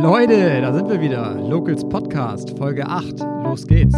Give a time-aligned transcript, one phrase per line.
[0.00, 1.34] Leute, da sind wir wieder.
[1.34, 3.18] Locals Podcast, Folge 8.
[3.42, 3.96] Los geht's.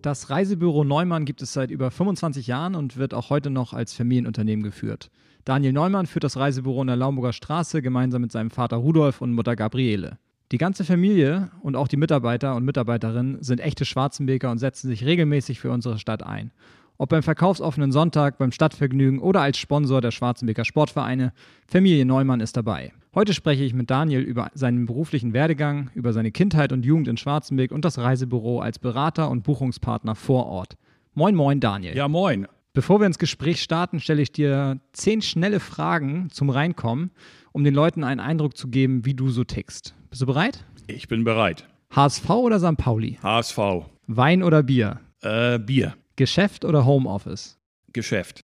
[0.00, 3.92] Das Reisebüro Neumann gibt es seit über 25 Jahren und wird auch heute noch als
[3.92, 5.10] Familienunternehmen geführt.
[5.44, 9.32] Daniel Neumann führt das Reisebüro in der Laumburger Straße gemeinsam mit seinem Vater Rudolf und
[9.32, 10.18] Mutter Gabriele.
[10.50, 15.04] Die ganze Familie und auch die Mitarbeiter und Mitarbeiterinnen sind echte Schwarzenbeker und setzen sich
[15.04, 16.52] regelmäßig für unsere Stadt ein.
[16.96, 21.32] Ob beim verkaufsoffenen Sonntag, beim Stadtvergnügen oder als Sponsor der Schwarzenbeker Sportvereine,
[21.66, 22.92] Familie Neumann ist dabei.
[23.14, 27.18] Heute spreche ich mit Daniel über seinen beruflichen Werdegang, über seine Kindheit und Jugend in
[27.18, 30.76] Schwarzenberg und das Reisebüro als Berater und Buchungspartner vor Ort.
[31.14, 31.94] Moin, moin, Daniel.
[31.94, 32.48] Ja, moin.
[32.78, 37.10] Bevor wir ins Gespräch starten, stelle ich dir zehn schnelle Fragen zum Reinkommen,
[37.50, 39.96] um den Leuten einen Eindruck zu geben, wie du so tickst.
[40.10, 40.64] Bist du bereit?
[40.86, 41.66] Ich bin bereit.
[41.90, 42.76] HSV oder St.
[42.76, 43.18] Pauli?
[43.20, 43.58] HSV.
[44.06, 45.00] Wein oder Bier?
[45.22, 45.96] Äh, Bier.
[46.14, 47.58] Geschäft oder Homeoffice?
[47.92, 48.42] Geschäft.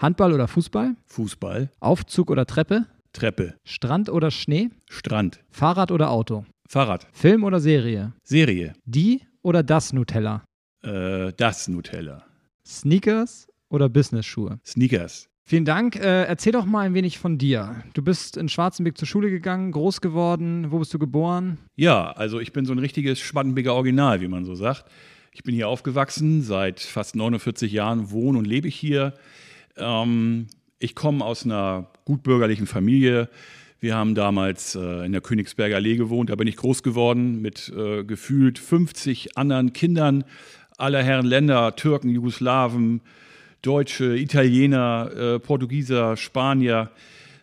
[0.00, 0.94] Handball oder Fußball?
[1.06, 1.68] Fußball.
[1.80, 2.86] Aufzug oder Treppe?
[3.12, 3.56] Treppe.
[3.64, 4.70] Strand oder Schnee?
[4.88, 5.40] Strand.
[5.50, 6.46] Fahrrad oder Auto?
[6.68, 7.08] Fahrrad.
[7.10, 8.12] Film oder Serie?
[8.22, 8.74] Serie.
[8.84, 10.44] Die oder das Nutella?
[10.84, 12.22] Äh, das Nutella.
[12.64, 14.60] Sneakers oder Business-Schuhe?
[14.64, 15.28] Sneakers.
[15.44, 15.96] Vielen Dank.
[15.96, 17.82] Äh, erzähl doch mal ein wenig von dir.
[17.94, 20.66] Du bist in Schwarzenberg zur Schule gegangen, groß geworden.
[20.70, 21.58] Wo bist du geboren?
[21.74, 24.84] Ja, also ich bin so ein richtiges Schwarzenberger Original, wie man so sagt.
[25.32, 29.14] Ich bin hier aufgewachsen, seit fast 49 Jahren wohne und lebe ich hier.
[29.76, 30.46] Ähm,
[30.78, 33.28] ich komme aus einer gutbürgerlichen Familie.
[33.80, 37.72] Wir haben damals äh, in der Königsberger Allee gewohnt, da bin ich groß geworden mit
[37.76, 40.24] äh, gefühlt 50 anderen Kindern
[40.76, 43.00] aller Herren Länder, Türken, Jugoslawen,
[43.62, 46.90] Deutsche, Italiener, äh, Portugieser, Spanier.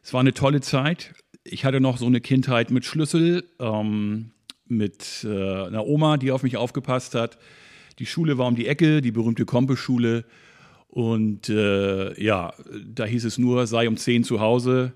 [0.04, 1.14] Es war eine tolle Zeit.
[1.46, 4.32] Ich hatte noch so eine Kindheit mit Schlüssel, ähm,
[4.68, 7.38] mit äh, einer Oma, die auf mich aufgepasst hat.
[8.00, 10.26] Die Schule war um die Ecke, die berühmte Kompe-Schule.
[10.90, 12.54] Und äh, ja,
[12.86, 14.92] da hieß es nur, sei um 10 zu Hause.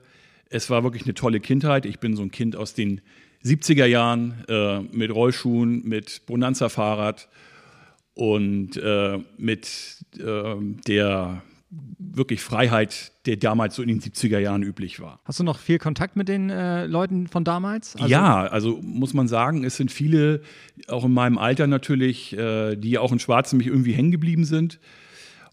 [0.49, 1.85] Es war wirklich eine tolle Kindheit.
[1.85, 2.99] Ich bin so ein Kind aus den
[3.45, 7.29] 70er Jahren äh, mit Rollschuhen, mit Bonanza-Fahrrad
[8.13, 10.55] und äh, mit äh,
[10.87, 11.41] der
[11.97, 15.19] wirklich Freiheit, der damals so in den 70er Jahren üblich war.
[15.25, 17.95] Hast du noch viel Kontakt mit den äh, Leuten von damals?
[17.95, 20.41] Also ja, also muss man sagen, es sind viele,
[20.87, 24.79] auch in meinem Alter natürlich, äh, die auch in Schwarzen mich irgendwie hängen geblieben sind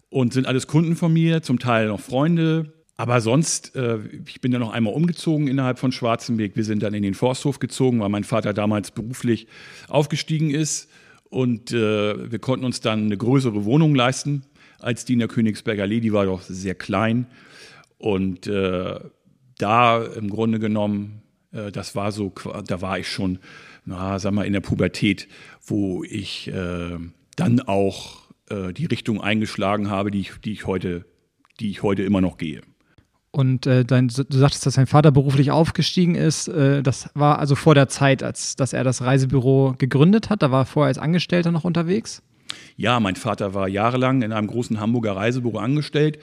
[0.09, 2.73] und sind alles Kunden von mir, zum Teil noch Freunde.
[2.97, 6.55] Aber sonst, äh, ich bin ja noch einmal umgezogen innerhalb von Schwarzenberg.
[6.55, 9.47] Wir sind dann in den Forsthof gezogen, weil mein Vater damals beruflich
[9.87, 10.87] aufgestiegen ist.
[11.31, 14.43] Und äh, wir konnten uns dann eine größere Wohnung leisten
[14.79, 16.01] als die in der Königsberger Allee.
[16.01, 17.25] Die war doch sehr klein.
[17.97, 18.99] Und äh,
[19.57, 21.21] da im Grunde genommen,
[21.53, 22.33] äh, das war so,
[22.67, 23.39] da war ich schon,
[23.85, 25.29] na, sag mal, in der Pubertät,
[25.65, 26.97] wo ich äh,
[27.37, 31.05] dann auch äh, die Richtung eingeschlagen habe, die ich, die ich heute,
[31.61, 32.61] die ich heute immer noch gehe.
[33.31, 36.49] Und äh, dein, du sagtest, dass dein Vater beruflich aufgestiegen ist.
[36.49, 40.41] Äh, das war also vor der Zeit, als dass er das Reisebüro gegründet hat.
[40.41, 42.21] Da war er vorher als Angestellter noch unterwegs.
[42.75, 46.19] Ja, mein Vater war jahrelang in einem großen Hamburger Reisebüro angestellt.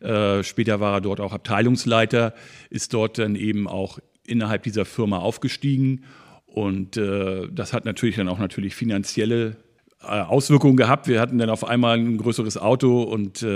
[0.00, 2.34] Äh, später war er dort auch Abteilungsleiter,
[2.68, 6.04] ist dort dann eben auch innerhalb dieser Firma aufgestiegen.
[6.46, 9.56] Und äh, das hat natürlich dann auch natürlich finanzielle
[10.02, 11.08] äh, Auswirkungen gehabt.
[11.08, 13.46] Wir hatten dann auf einmal ein größeres Auto und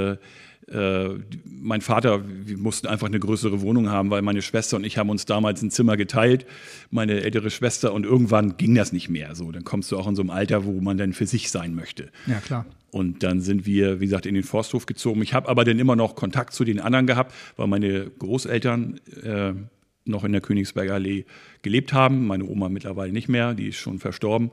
[0.71, 1.09] äh,
[1.45, 5.11] mein Vater, wir mussten einfach eine größere Wohnung haben, weil meine Schwester und ich haben
[5.11, 6.47] uns damals ein Zimmer geteilt,
[6.91, 9.35] meine ältere Schwester, und irgendwann ging das nicht mehr.
[9.35, 11.75] So, dann kommst du auch in so einem Alter, wo man dann für sich sein
[11.75, 12.11] möchte.
[12.27, 12.67] Ja, klar.
[12.91, 15.21] Und dann sind wir, wie gesagt, in den Forsthof gezogen.
[15.23, 19.53] Ich habe aber dann immer noch Kontakt zu den anderen gehabt, weil meine Großeltern äh,
[20.05, 21.25] noch in der Königsberger Allee
[21.63, 22.27] gelebt haben.
[22.27, 24.51] Meine Oma mittlerweile nicht mehr, die ist schon verstorben.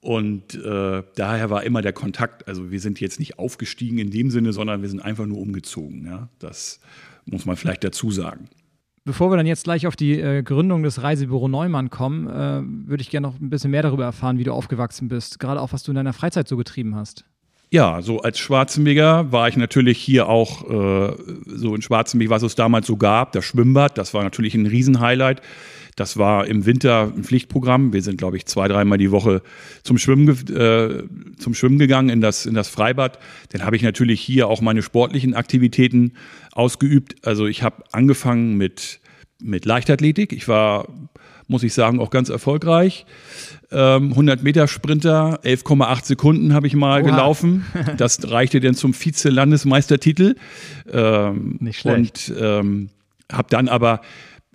[0.00, 4.30] Und äh, daher war immer der Kontakt, also wir sind jetzt nicht aufgestiegen in dem
[4.30, 6.06] Sinne, sondern wir sind einfach nur umgezogen.
[6.06, 6.28] Ja?
[6.38, 6.80] Das
[7.26, 8.48] muss man vielleicht dazu sagen.
[9.04, 13.02] Bevor wir dann jetzt gleich auf die äh, Gründung des Reisebüro Neumann kommen, äh, würde
[13.02, 15.82] ich gerne noch ein bisschen mehr darüber erfahren, wie du aufgewachsen bist, gerade auch was
[15.82, 17.24] du in deiner Freizeit so getrieben hast.
[17.72, 21.14] Ja, so als Schwarzenberger war ich natürlich hier auch äh,
[21.46, 25.40] so in Schwarzenberg, was es damals so gab, das Schwimmbad, das war natürlich ein Riesenhighlight.
[25.96, 27.92] Das war im Winter ein Pflichtprogramm.
[27.92, 29.42] Wir sind, glaube ich, zwei, dreimal die Woche
[29.82, 31.02] zum Schwimmen, äh,
[31.36, 33.18] zum Schwimmen gegangen in das, in das Freibad.
[33.50, 36.14] Dann habe ich natürlich hier auch meine sportlichen Aktivitäten
[36.52, 37.26] ausgeübt.
[37.26, 39.00] Also ich habe angefangen mit,
[39.42, 40.32] mit Leichtathletik.
[40.32, 40.88] Ich war,
[41.50, 43.04] muss ich sagen, auch ganz erfolgreich.
[43.72, 47.10] Ähm, 100 Meter Sprinter, 11,8 Sekunden habe ich mal Oha.
[47.10, 47.66] gelaufen.
[47.96, 50.36] Das reichte dann zum Vize-Landesmeistertitel.
[50.90, 52.30] Ähm, Nicht schlecht.
[52.30, 52.88] Und ähm,
[53.30, 54.00] habe dann aber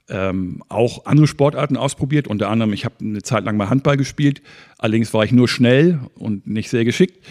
[0.09, 2.27] ähm, auch andere Sportarten ausprobiert.
[2.27, 4.41] Unter anderem, ich habe eine Zeit lang mal Handball gespielt.
[4.77, 7.23] Allerdings war ich nur schnell und nicht sehr geschickt.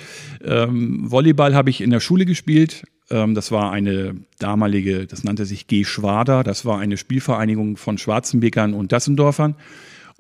[0.45, 2.85] Ähm, Volleyball habe ich in der Schule gespielt.
[3.11, 5.85] Ähm, das war eine damalige, das nannte sich G.
[5.85, 6.43] Schwader.
[6.43, 9.55] Das war eine Spielvereinigung von Schwarzenbekern und Dassendorfern.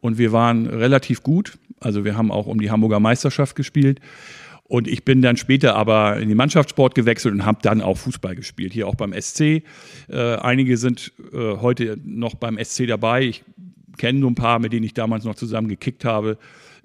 [0.01, 1.59] Und wir waren relativ gut.
[1.81, 4.01] Also wir haben auch um die Hamburger Meisterschaft gespielt.
[4.67, 8.35] Und ich bin dann später aber in den Mannschaftssport gewechselt und habe dann auch Fußball
[8.35, 9.41] gespielt, hier auch beim SC.
[9.41, 9.63] Äh,
[10.09, 13.23] einige sind äh, heute noch beim SC dabei.
[13.23, 13.45] Ich
[13.99, 16.39] kenne nur ein paar, mit denen ich damals noch zusammen gekickt habe.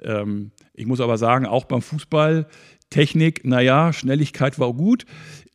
[0.03, 2.47] Ähm, ich muss aber sagen, auch beim Fußball,
[2.89, 5.05] Technik, naja, Schnelligkeit war gut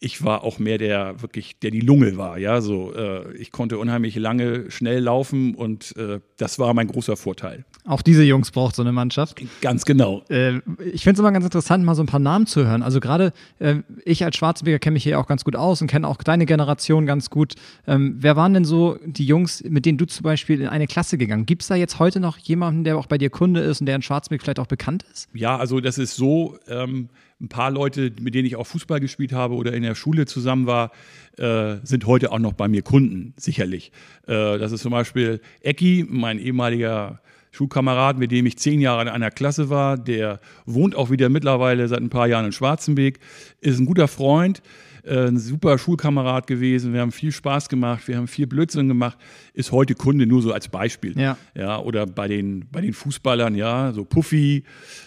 [0.05, 2.39] ich war auch mehr der wirklich, der die Lunge war.
[2.39, 7.17] Ja, so äh, ich konnte unheimlich lange schnell laufen und äh, das war mein großer
[7.17, 7.65] Vorteil.
[7.87, 9.41] Auch diese Jungs braucht so eine Mannschaft.
[9.62, 10.23] Ganz genau.
[10.29, 10.56] Äh,
[10.93, 12.83] ich finde es immer ganz interessant, mal so ein paar Namen zu hören.
[12.83, 16.07] Also gerade äh, ich als Schwarzenberger kenne mich hier auch ganz gut aus und kenne
[16.07, 17.55] auch deine Generation ganz gut.
[17.87, 21.17] Ähm, wer waren denn so die Jungs, mit denen du zum Beispiel in eine Klasse
[21.17, 21.47] gegangen?
[21.47, 23.97] Gibt es da jetzt heute noch jemanden, der auch bei dir Kunde ist und der
[23.97, 25.31] in Schwarzberg vielleicht auch bekannt ist?
[25.33, 26.59] Ja, also das ist so.
[26.69, 27.09] Ähm
[27.44, 30.67] ein paar Leute, mit denen ich auch Fußball gespielt habe oder in der Schule zusammen
[30.67, 30.91] war,
[31.37, 33.93] äh, sind heute auch noch bei mir Kunden, sicherlich.
[34.26, 37.20] Äh, das ist zum Beispiel Ecki, mein ehemaliger
[37.52, 39.96] Schulkamerad, mit dem ich zehn Jahre in einer Klasse war.
[39.96, 43.20] Der wohnt auch wieder mittlerweile seit ein paar Jahren in Schwarzenbeek,
[43.61, 44.62] ist ein guter Freund.
[45.05, 46.94] Äh, ein super Schulkamerad gewesen.
[46.94, 49.19] Wir haben viel Spaß gemacht, wir haben viel Blödsinn gemacht.
[49.52, 51.19] Ist heute Kunde nur so als Beispiel.
[51.19, 51.37] Ja.
[51.55, 54.64] ja oder bei den, bei den Fußballern, ja, so Puffy,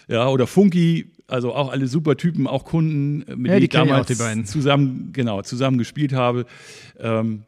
[0.07, 3.69] ja, oder Funky also auch alle super Typen, auch Kunden, äh, mit ja, denen ich
[3.69, 6.45] damals zusammen, genau, zusammen gespielt habe.
[6.99, 7.43] Ähm,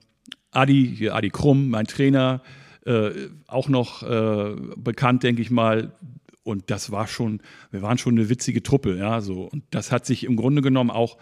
[0.51, 2.41] Adi, hier Adi Krumm, mein Trainer,
[2.85, 3.11] äh,
[3.47, 5.91] auch noch äh, bekannt, denke ich mal.
[6.43, 7.41] Und das war schon,
[7.71, 9.43] wir waren schon eine witzige Truppe, ja, so.
[9.43, 11.17] Und das hat sich im Grunde genommen auch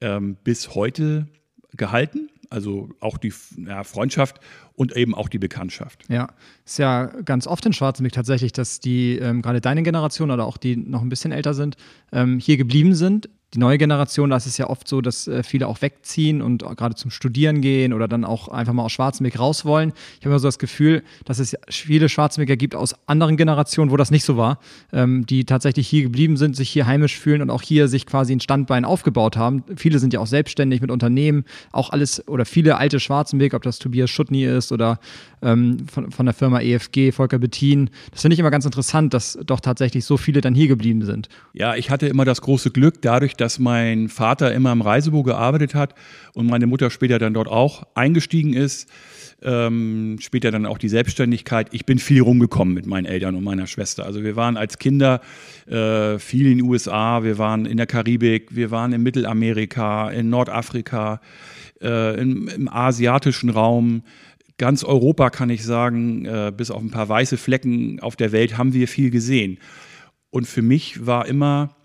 [0.00, 1.26] ähm, bis heute
[1.72, 2.30] gehalten.
[2.54, 3.32] Also auch die
[3.66, 4.38] ja, Freundschaft
[4.76, 6.04] und eben auch die Bekanntschaft.
[6.08, 6.28] Ja,
[6.64, 10.56] ist ja ganz oft in Schwarzenberg tatsächlich, dass die ähm, gerade deine Generation oder auch
[10.56, 11.76] die noch ein bisschen älter sind,
[12.12, 15.44] ähm, hier geblieben sind die neue Generation, da ist es ja oft so, dass äh,
[15.44, 19.38] viele auch wegziehen und gerade zum Studieren gehen oder dann auch einfach mal aus Schwarzenberg
[19.38, 19.92] raus wollen.
[20.14, 23.96] Ich habe immer so das Gefühl, dass es viele Schwarzenberger gibt aus anderen Generationen, wo
[23.96, 24.58] das nicht so war,
[24.92, 28.32] ähm, die tatsächlich hier geblieben sind, sich hier heimisch fühlen und auch hier sich quasi
[28.32, 29.62] ein Standbein aufgebaut haben.
[29.76, 33.78] Viele sind ja auch selbstständig mit Unternehmen, auch alles oder viele alte Schwarzenberg, ob das
[33.78, 34.98] Tobias Schuttny ist oder
[35.42, 37.90] ähm, von, von der Firma EFG, Volker Bettin.
[38.10, 41.28] Das finde ich immer ganz interessant, dass doch tatsächlich so viele dann hier geblieben sind.
[41.52, 45.22] Ja, ich hatte immer das große Glück, dadurch, dass dass mein Vater immer im Reisebüro
[45.22, 45.94] gearbeitet hat
[46.32, 48.88] und meine Mutter später dann dort auch eingestiegen ist.
[49.42, 51.68] Ähm, später dann auch die Selbstständigkeit.
[51.72, 54.06] Ich bin viel rumgekommen mit meinen Eltern und meiner Schwester.
[54.06, 55.20] Also wir waren als Kinder
[55.66, 60.30] äh, viel in den USA, wir waren in der Karibik, wir waren in Mittelamerika, in
[60.30, 61.20] Nordafrika,
[61.82, 64.04] äh, im, im, asiatischen Raum.
[64.56, 68.56] Ganz Europa kann ich sagen, äh, bis auf ein paar weiße Flecken auf der Welt
[68.56, 69.58] haben wir viel gesehen.
[70.30, 71.76] Und für mich war immer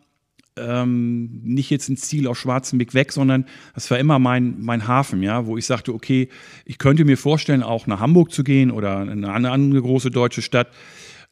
[0.59, 5.23] ähm, nicht jetzt ein Ziel aus Schwarzenbeck weg, sondern das war immer mein, mein Hafen,
[5.23, 6.29] ja, wo ich sagte, okay,
[6.65, 10.41] ich könnte mir vorstellen, auch nach Hamburg zu gehen oder in eine andere große deutsche
[10.41, 10.69] Stadt.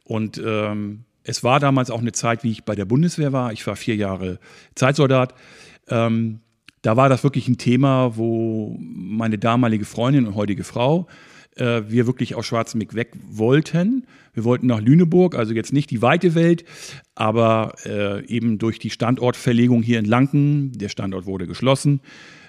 [0.04, 3.52] Und ähm, es war damals auch eine Zeit, wie ich bei der Bundeswehr war.
[3.52, 4.38] Ich war vier Jahre
[4.74, 5.34] Zeitsoldat.
[5.88, 6.40] Ähm,
[6.82, 11.06] da war das wirklich ein Thema, wo meine damalige Freundin und heutige Frau
[11.58, 14.06] äh, wir wirklich aus Schwarzenbeck weg wollten.
[14.34, 16.64] Wir wollten nach Lüneburg, also jetzt nicht die weite Welt,
[17.14, 22.00] aber äh, eben durch die Standortverlegung hier in Lanken, der Standort wurde geschlossen,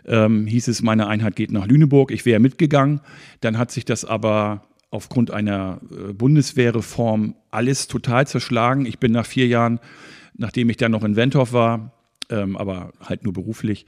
[0.05, 2.11] ähm, hieß es, meine Einheit geht nach Lüneburg.
[2.11, 3.01] Ich wäre mitgegangen.
[3.41, 8.85] Dann hat sich das aber aufgrund einer äh, Bundeswehrreform alles total zerschlagen.
[8.85, 9.79] Ich bin nach vier Jahren,
[10.35, 11.93] nachdem ich dann noch in Wentorf war,
[12.29, 13.85] ähm, aber halt nur beruflich,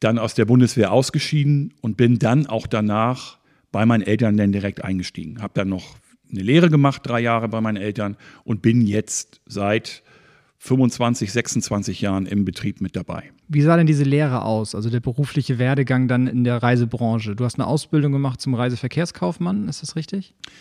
[0.00, 3.37] dann aus der Bundeswehr ausgeschieden und bin dann auch danach
[3.72, 5.42] bei meinen Eltern dann direkt eingestiegen.
[5.42, 5.96] Habe dann noch
[6.30, 10.02] eine Lehre gemacht, drei Jahre bei meinen Eltern und bin jetzt seit
[10.58, 13.30] 25, 26 Jahren im Betrieb mit dabei.
[13.46, 17.36] Wie sah denn diese Lehre aus, also der berufliche Werdegang dann in der Reisebranche?
[17.36, 20.34] Du hast eine Ausbildung gemacht zum Reiseverkehrskaufmann, ist das richtig?
[20.44, 20.52] Ja,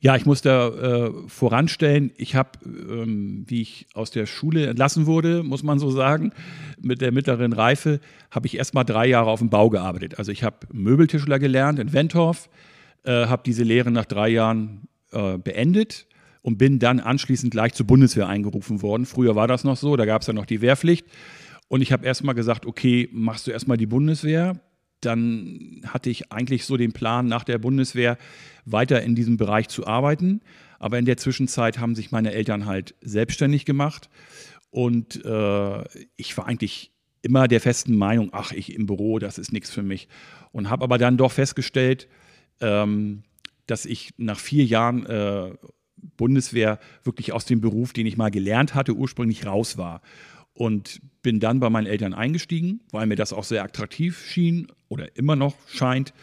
[0.00, 5.42] ich muss da äh, voranstellen, ich habe, ähm, wie ich aus der Schule entlassen wurde,
[5.42, 6.32] muss man so sagen,
[6.80, 8.00] mit der mittleren Reife,
[8.30, 10.18] habe ich erst mal drei Jahre auf dem Bau gearbeitet.
[10.18, 12.48] Also ich habe Möbeltischler gelernt in Wentorf,
[13.04, 16.06] äh, habe diese Lehre nach drei Jahren äh, beendet
[16.42, 19.06] und bin dann anschließend gleich zur Bundeswehr eingerufen worden.
[19.06, 21.06] Früher war das noch so, da gab es ja noch die Wehrpflicht.
[21.68, 24.60] Und ich habe erst mal gesagt, okay, machst du erst mal die Bundeswehr,
[25.00, 28.18] dann hatte ich eigentlich so den Plan, nach der Bundeswehr
[28.64, 30.40] weiter in diesem Bereich zu arbeiten.
[30.78, 34.08] Aber in der Zwischenzeit haben sich meine Eltern halt selbstständig gemacht.
[34.70, 35.84] Und äh,
[36.16, 39.82] ich war eigentlich immer der festen Meinung, ach, ich im Büro, das ist nichts für
[39.82, 40.08] mich.
[40.52, 42.08] Und habe aber dann doch festgestellt,
[42.60, 43.24] ähm,
[43.66, 45.54] dass ich nach vier Jahren äh,
[46.16, 50.02] Bundeswehr wirklich aus dem Beruf, den ich mal gelernt hatte, ursprünglich raus war.
[50.56, 55.14] Und bin dann bei meinen Eltern eingestiegen, weil mir das auch sehr attraktiv schien oder
[55.16, 56.14] immer noch scheint.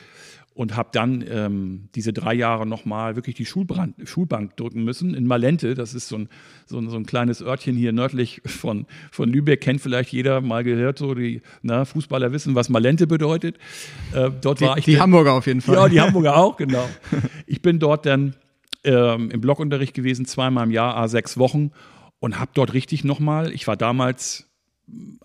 [0.56, 5.28] Und habe dann ähm, diese drei Jahre nochmal wirklich die Schulbrand, Schulbank drücken müssen in
[5.28, 5.74] Malente.
[5.76, 6.30] Das ist so ein,
[6.66, 9.62] so ein, so ein kleines Örtchen hier nördlich von, von Lübeck.
[9.62, 13.58] Kennt vielleicht jeder, mal gehört, so die na, Fußballer wissen, was Malente bedeutet.
[14.14, 14.86] Äh, dort die, war ich.
[14.86, 15.76] Die Hamburger auf jeden Fall.
[15.76, 16.88] Ja, die Hamburger auch, genau.
[17.46, 18.36] Ich bin dort dann
[18.84, 21.72] ähm, im Blockunterricht gewesen, zweimal im Jahr, a sechs Wochen
[22.24, 24.50] und habe dort richtig nochmal, ich war damals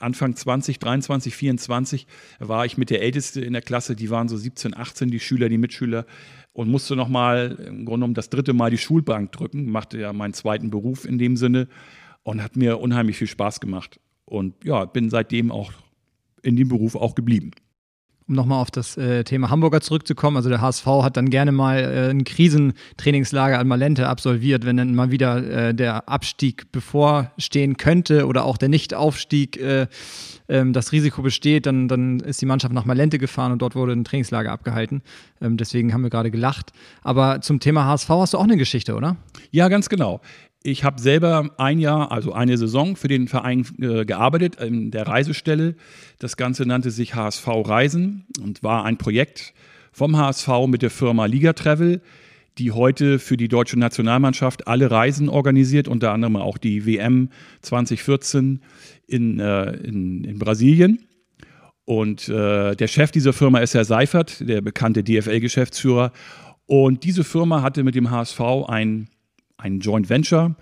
[0.01, 2.09] Anfang 20, 23, 24,
[2.41, 5.49] war ich mit der Älteste in der Klasse, die waren so 17, 18, die Schüler,
[5.49, 6.07] die Mitschüler
[6.53, 10.35] und musste nochmal im Grunde genommen das dritte Mal die Schulbank drücken, machte ja meinen
[10.35, 11.69] zweiten Beruf in dem Sinne
[12.25, 14.01] und hat mir unheimlich viel Spaß gemacht.
[14.25, 15.71] Und ja, bin seitdem auch
[16.43, 17.53] in dem Beruf auch geblieben
[18.29, 21.79] um nochmal auf das äh, Thema Hamburger zurückzukommen, also der HSV hat dann gerne mal
[21.79, 28.27] äh, ein Krisentrainingslager an Malente absolviert, wenn dann mal wieder äh, der Abstieg bevorstehen könnte
[28.27, 29.87] oder auch der Nichtaufstieg, äh,
[30.49, 33.93] ähm, das Risiko besteht, dann, dann ist die Mannschaft nach Malente gefahren und dort wurde
[33.93, 35.03] ein Trainingslager abgehalten.
[35.41, 36.73] Ähm, deswegen haben wir gerade gelacht.
[37.03, 39.17] Aber zum Thema HSV hast du auch eine Geschichte, oder?
[39.51, 40.21] Ja, ganz genau.
[40.69, 45.07] Ich habe selber ein Jahr, also eine Saison für den Verein äh, gearbeitet in der
[45.07, 45.77] Reisestelle.
[46.19, 49.55] Das Ganze nannte sich HSV Reisen und war ein Projekt
[49.93, 52.03] vom HSV mit der Firma Liga Travel,
[52.59, 57.31] die heute für die deutsche Nationalmannschaft alle Reisen organisiert, unter anderem auch die WM
[57.63, 58.61] 2014
[59.07, 60.99] in, äh, in, in Brasilien.
[61.87, 66.13] Und äh, der Chef dieser Firma ist Herr Seifert, der bekannte DFL-Geschäftsführer.
[66.67, 69.09] Und diese Firma hatte mit dem HSV ein
[69.59, 70.57] ein Joint Venture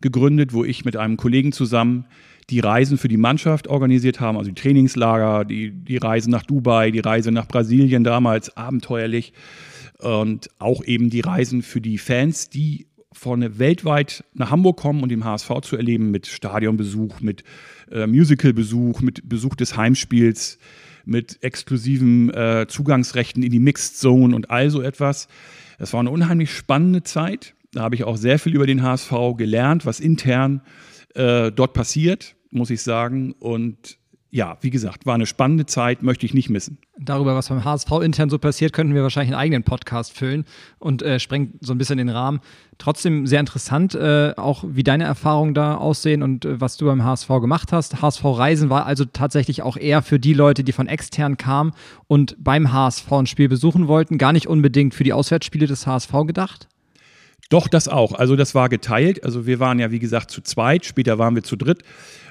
[0.00, 2.06] gegründet, wo ich mit einem Kollegen zusammen
[2.50, 6.90] die Reisen für die Mannschaft organisiert haben, also die Trainingslager, die, die Reise nach Dubai,
[6.90, 9.32] die Reise nach Brasilien damals, abenteuerlich
[9.98, 15.10] und auch eben die Reisen für die Fans, die vorne weltweit nach Hamburg kommen und
[15.10, 17.44] den HSV zu erleben mit Stadionbesuch, mit
[17.90, 20.58] äh, Musicalbesuch, mit Besuch des Heimspiels,
[21.04, 25.28] mit exklusiven äh, Zugangsrechten in die Mixed Zone und all so etwas.
[25.78, 27.54] Das war eine unheimlich spannende Zeit.
[27.72, 30.60] Da habe ich auch sehr viel über den HSV gelernt, was intern
[31.14, 33.32] äh, dort passiert, muss ich sagen.
[33.32, 33.98] Und
[34.34, 36.78] ja, wie gesagt, war eine spannende Zeit, möchte ich nicht missen.
[36.98, 40.46] Darüber, was beim HSV intern so passiert, könnten wir wahrscheinlich einen eigenen Podcast füllen
[40.78, 42.40] und äh, sprengt so ein bisschen den Rahmen.
[42.78, 47.04] Trotzdem sehr interessant, äh, auch wie deine Erfahrungen da aussehen und äh, was du beim
[47.04, 48.00] HSV gemacht hast.
[48.00, 51.72] HSV Reisen war also tatsächlich auch eher für die Leute, die von extern kamen
[52.06, 56.12] und beim HSV ein Spiel besuchen wollten, gar nicht unbedingt für die Auswärtsspiele des HSV
[56.26, 56.68] gedacht?
[57.52, 58.14] Doch, das auch.
[58.14, 59.24] Also das war geteilt.
[59.24, 61.82] Also wir waren ja, wie gesagt, zu zweit, später waren wir zu dritt.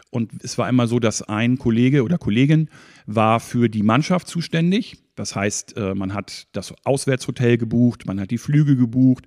[0.10, 2.70] Und es war immer so, dass ein Kollege oder Kollegin
[3.06, 4.98] war für die Mannschaft zuständig.
[5.16, 9.26] Das heißt, äh, man hat das Auswärtshotel gebucht, man hat die Flüge gebucht,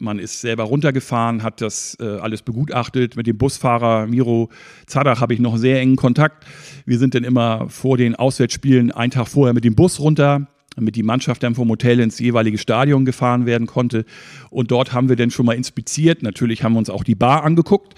[0.00, 3.14] man ist selber runtergefahren, hat das äh, alles begutachtet.
[3.14, 4.50] Mit dem Busfahrer Miro
[4.86, 6.44] Zadach habe ich noch sehr engen Kontakt.
[6.86, 10.94] Wir sind dann immer vor den Auswärtsspielen einen Tag vorher mit dem Bus runter damit
[10.94, 14.04] die Mannschaft dann vom Hotel ins jeweilige Stadion gefahren werden konnte.
[14.50, 16.22] Und dort haben wir dann schon mal inspiziert.
[16.22, 17.94] Natürlich haben wir uns auch die Bar angeguckt.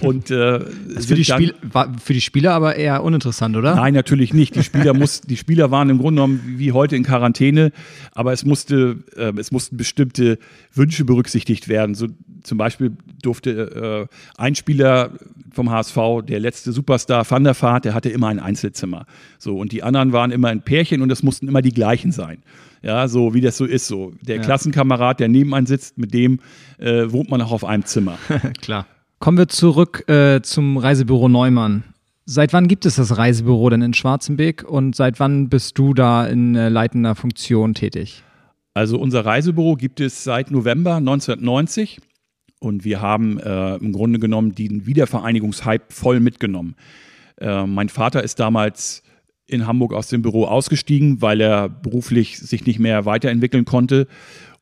[0.00, 3.74] Und äh, für, die Spiel, war für die Spieler aber eher uninteressant, oder?
[3.74, 4.54] Nein, natürlich nicht.
[4.54, 7.72] Die Spieler, muss, die Spieler waren im Grunde genommen wie heute in Quarantäne,
[8.12, 10.38] aber es, musste, äh, es mussten bestimmte
[10.74, 11.94] Wünsche berücksichtigt werden.
[11.94, 12.08] So,
[12.42, 15.10] zum Beispiel durfte äh, ein Spieler
[15.52, 19.06] vom HSV, der letzte Superstar Van der Vaart, der hatte immer ein Einzelzimmer.
[19.38, 22.42] So, und die anderen waren immer ein Pärchen und es mussten immer die gleichen sein.
[22.82, 23.86] Ja, so wie das so ist.
[23.86, 24.14] So.
[24.22, 24.42] Der ja.
[24.42, 26.40] Klassenkamerad, der neben einem sitzt, mit dem
[26.78, 28.18] äh, wohnt man auch auf einem Zimmer.
[28.62, 28.86] Klar.
[29.20, 31.84] Kommen wir zurück äh, zum Reisebüro Neumann.
[32.24, 36.26] Seit wann gibt es das Reisebüro denn in Schwarzenbeck und seit wann bist du da
[36.26, 38.22] in äh, leitender Funktion tätig?
[38.72, 42.00] Also unser Reisebüro gibt es seit November 1990
[42.60, 46.74] und wir haben äh, im Grunde genommen den Wiedervereinigungshype voll mitgenommen.
[47.36, 49.02] Äh, mein Vater ist damals
[49.46, 54.06] in Hamburg aus dem Büro ausgestiegen, weil er beruflich sich nicht mehr weiterentwickeln konnte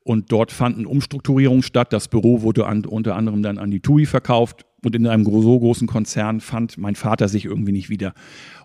[0.09, 1.93] und dort fanden Umstrukturierungen statt.
[1.93, 4.65] Das Büro wurde an, unter anderem dann an die TUI verkauft.
[4.83, 8.15] Und in einem so großen Konzern fand mein Vater sich irgendwie nicht wieder.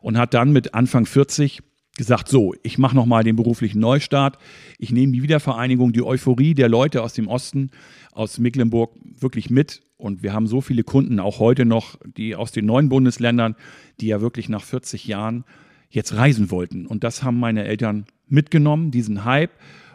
[0.00, 1.60] Und hat dann mit Anfang 40
[1.98, 4.38] gesagt, so, ich mache nochmal den beruflichen Neustart.
[4.78, 7.72] Ich nehme die Wiedervereinigung, die Euphorie der Leute aus dem Osten,
[8.12, 9.82] aus Mecklenburg wirklich mit.
[9.98, 13.54] Und wir haben so viele Kunden, auch heute noch, die aus den neuen Bundesländern,
[14.00, 15.44] die ja wirklich nach 40 Jahren
[15.90, 16.86] jetzt reisen wollten.
[16.86, 19.52] Und das haben meine Eltern mitgenommen, diesen Hype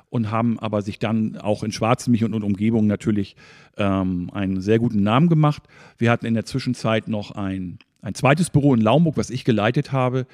[0.09, 3.35] und haben aber sich dann auch in Schwarzenmich und, Umgebung natürlich
[3.77, 5.63] ähm, einen sehr guten Namen gemacht.
[5.97, 9.91] Wir hatten in der Zwischenzeit noch ein, ein zweites Büro in Laumburg, was ich geleitet
[9.91, 10.25] habe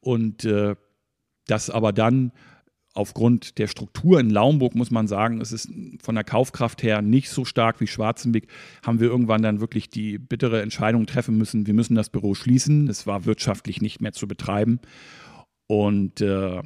[0.00, 0.74] und äh,
[1.46, 2.32] das aber dann
[2.94, 5.70] aufgrund der Struktur in Laumburg muss man sagen, es ist
[6.02, 8.48] von der Kaufkraft her nicht so stark wie Schwarzenbeck,
[8.84, 12.88] haben wir irgendwann dann wirklich die bittere Entscheidung treffen müssen, wir müssen das Büro schließen.
[12.88, 14.80] Es war wirtschaftlich nicht mehr zu betreiben.
[15.66, 16.60] Und äh,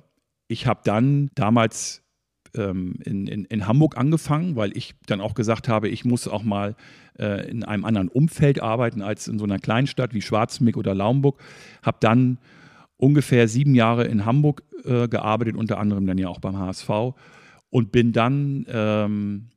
[0.49, 2.03] ich habe dann damals
[2.57, 6.43] ähm, in, in, in, Hamburg angefangen, weil ich dann auch gesagt habe, ich muss auch
[6.43, 6.75] mal
[7.19, 11.41] äh, in einem anderen Umfeld arbeiten als in so einer Kleinstadt wie Schwarzenbeck oder Laumburg.
[11.83, 12.39] Habe dann
[12.97, 16.91] ungefähr sieben Jahre in Hamburg äh, gearbeitet, unter anderem dann ja auch beim HSV
[17.71, 19.49] und bin dann, ähm,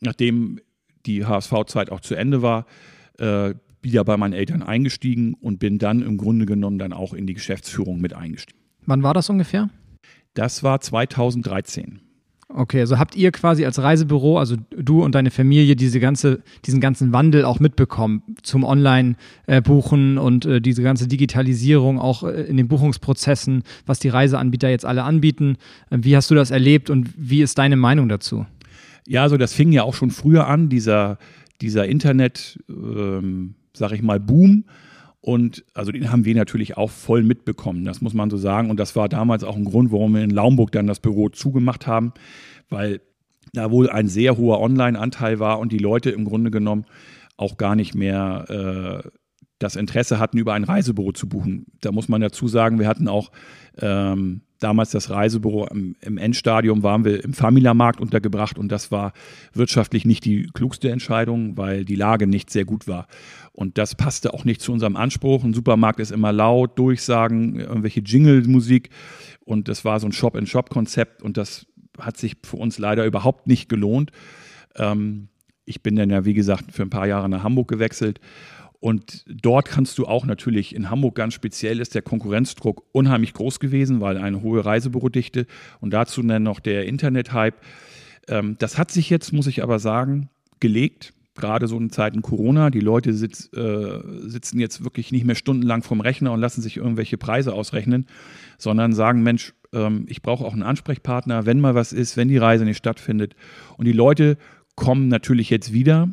[0.00, 0.60] nachdem
[1.06, 2.66] die HSV-Zeit auch zu Ende war,
[3.18, 7.26] äh, wieder bei meinen Eltern eingestiegen und bin dann im Grunde genommen dann auch in
[7.26, 8.60] die Geschäftsführung mit eingestiegen.
[8.86, 9.70] Wann war das ungefähr?
[10.34, 12.00] Das war 2013.
[12.54, 16.80] Okay, also habt ihr quasi als Reisebüro, also du und deine Familie, diese ganze, diesen
[16.80, 22.68] ganzen Wandel auch mitbekommen zum Online-Buchen und äh, diese ganze Digitalisierung auch äh, in den
[22.68, 25.56] Buchungsprozessen, was die Reiseanbieter jetzt alle anbieten.
[25.90, 28.44] Wie hast du das erlebt und wie ist deine Meinung dazu?
[29.06, 31.16] Ja, also das fing ja auch schon früher an, dieser,
[31.62, 34.64] dieser Internet, ähm, sag ich mal, Boom.
[35.24, 38.70] Und also den haben wir natürlich auch voll mitbekommen, das muss man so sagen.
[38.70, 41.86] Und das war damals auch ein Grund, warum wir in Laumburg dann das Büro zugemacht
[41.86, 42.12] haben,
[42.68, 43.00] weil
[43.52, 46.86] da wohl ein sehr hoher Online-Anteil war und die Leute im Grunde genommen
[47.36, 49.08] auch gar nicht mehr äh,
[49.60, 51.66] das Interesse hatten, über ein Reisebüro zu buchen.
[51.80, 53.30] Da muss man dazu sagen, wir hatten auch
[53.78, 59.12] ähm, damals das Reisebüro im, im Endstadium, waren wir im Famila-Markt untergebracht und das war
[59.52, 63.06] wirtschaftlich nicht die klugste Entscheidung, weil die Lage nicht sehr gut war.
[63.52, 65.44] Und das passte auch nicht zu unserem Anspruch.
[65.44, 68.90] Ein Supermarkt ist immer laut, Durchsagen, irgendwelche Jingle-Musik
[69.44, 71.66] und das war so ein Shop-in-Shop-Konzept und das
[71.98, 74.12] hat sich für uns leider überhaupt nicht gelohnt.
[74.76, 75.28] Ähm,
[75.64, 78.20] ich bin dann ja, wie gesagt, für ein paar Jahre nach Hamburg gewechselt
[78.82, 83.60] und dort kannst du auch natürlich, in Hamburg ganz speziell ist der Konkurrenzdruck unheimlich groß
[83.60, 85.46] gewesen, weil eine hohe Reisebürodichte
[85.80, 87.54] und dazu dann noch der Internet-Hype.
[88.26, 91.12] Ähm, das hat sich jetzt, muss ich aber sagen, gelegt.
[91.36, 92.70] Gerade so in Zeiten Corona.
[92.70, 96.76] Die Leute sitz, äh, sitzen jetzt wirklich nicht mehr stundenlang vorm Rechner und lassen sich
[96.76, 98.06] irgendwelche Preise ausrechnen,
[98.58, 102.36] sondern sagen, Mensch, ähm, ich brauche auch einen Ansprechpartner, wenn mal was ist, wenn die
[102.36, 103.36] Reise nicht stattfindet.
[103.76, 104.38] Und die Leute
[104.74, 106.08] kommen natürlich jetzt wieder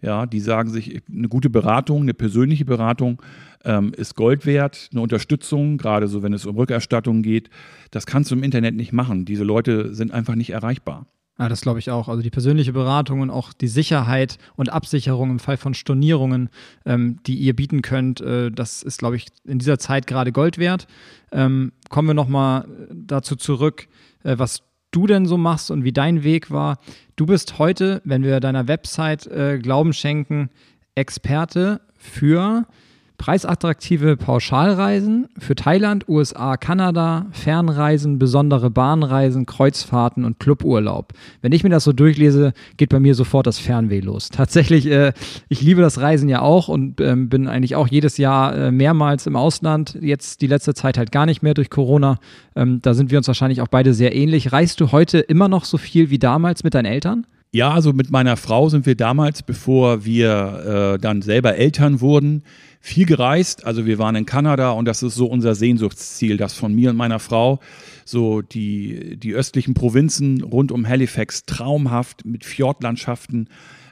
[0.00, 3.20] ja, die sagen sich, eine gute Beratung, eine persönliche Beratung
[3.64, 7.50] ähm, ist Gold wert, eine Unterstützung, gerade so, wenn es um Rückerstattung geht.
[7.90, 9.24] Das kannst du im Internet nicht machen.
[9.24, 11.06] Diese Leute sind einfach nicht erreichbar.
[11.38, 12.08] Ja, das glaube ich auch.
[12.08, 16.48] Also die persönliche Beratung und auch die Sicherheit und Absicherung im Fall von Stornierungen,
[16.84, 20.58] ähm, die ihr bieten könnt, äh, das ist, glaube ich, in dieser Zeit gerade Gold
[20.58, 20.88] wert.
[21.30, 23.86] Ähm, kommen wir nochmal dazu zurück,
[24.24, 26.78] äh, was du denn so machst und wie dein Weg war.
[27.16, 30.50] Du bist heute, wenn wir deiner Website äh, Glauben schenken,
[30.94, 32.66] Experte für
[33.18, 41.12] Preisattraktive Pauschalreisen für Thailand, USA, Kanada, Fernreisen, besondere Bahnreisen, Kreuzfahrten und Cluburlaub.
[41.42, 44.28] Wenn ich mir das so durchlese, geht bei mir sofort das Fernweh los.
[44.32, 45.12] Tatsächlich, äh,
[45.48, 49.26] ich liebe das Reisen ja auch und ähm, bin eigentlich auch jedes Jahr äh, mehrmals
[49.26, 49.98] im Ausland.
[50.00, 52.18] Jetzt die letzte Zeit halt gar nicht mehr durch Corona.
[52.54, 54.52] Ähm, da sind wir uns wahrscheinlich auch beide sehr ähnlich.
[54.52, 57.26] Reist du heute immer noch so viel wie damals mit deinen Eltern?
[57.50, 62.42] Ja, also mit meiner Frau sind wir damals, bevor wir äh, dann selber Eltern wurden,
[62.80, 63.64] viel gereist.
[63.64, 66.96] Also wir waren in Kanada und das ist so unser Sehnsuchtsziel, das von mir und
[66.96, 67.58] meiner Frau
[68.04, 73.48] so die, die östlichen Provinzen rund um Halifax traumhaft mit Fjordlandschaften,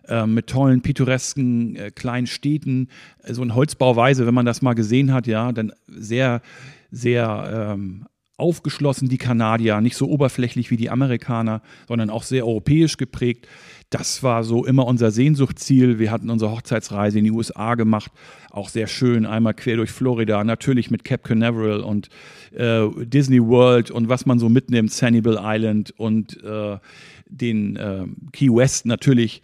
[0.06, 2.88] äh, mit tollen pittoresken äh, kleinen Städten,
[3.22, 6.42] äh, so in Holzbauweise, wenn man das mal gesehen hat, ja, dann sehr,
[6.90, 8.06] sehr ähm,
[8.38, 13.48] aufgeschlossen, die Kanadier, nicht so oberflächlich wie die Amerikaner, sondern auch sehr europäisch geprägt.
[13.88, 15.98] Das war so immer unser Sehnsuchtsziel.
[15.98, 18.12] Wir hatten unsere Hochzeitsreise in die USA gemacht,
[18.50, 22.08] auch sehr schön, einmal quer durch Florida, natürlich mit Cape Canaveral und
[22.52, 26.78] äh, Disney World und was man so mitnimmt, Sanibel Island und äh,
[27.28, 29.40] den äh, Key West natürlich.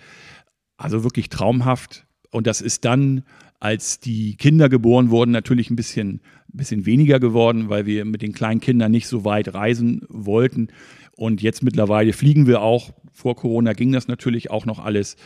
[0.76, 2.06] Also wirklich traumhaft.
[2.30, 3.24] Und das ist dann,
[3.62, 6.20] als die Kinder geboren wurden, natürlich ein bisschen
[6.52, 10.68] bisschen weniger geworden, weil wir mit den kleinen Kindern nicht so weit reisen wollten.
[11.16, 12.90] Und jetzt mittlerweile fliegen wir auch.
[13.12, 15.16] Vor Corona ging das natürlich auch noch alles.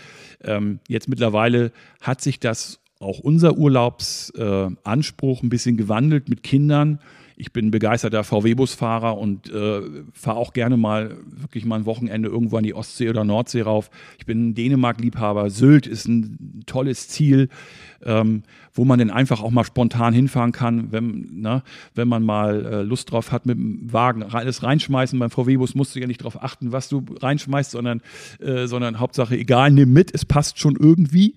[0.44, 7.00] Ähm, jetzt mittlerweile hat sich das auch unser Urlaubsanspruch äh, ein bisschen gewandelt mit Kindern.
[7.38, 9.82] Ich bin begeisterter VW-Busfahrer und äh,
[10.14, 13.90] fahre auch gerne mal wirklich mal ein Wochenende irgendwo an die Ostsee oder Nordsee rauf.
[14.18, 15.50] Ich bin Dänemark-Liebhaber.
[15.50, 17.50] Sylt ist ein tolles Ziel,
[18.02, 21.62] ähm, wo man dann einfach auch mal spontan hinfahren kann, wenn, ne,
[21.94, 25.18] wenn man mal äh, Lust drauf hat, mit dem Wagen alles reinschmeißen.
[25.18, 28.00] Beim VW-Bus musst du ja nicht darauf achten, was du reinschmeißt, sondern,
[28.40, 31.36] äh, sondern Hauptsache egal, nimm mit, es passt schon irgendwie.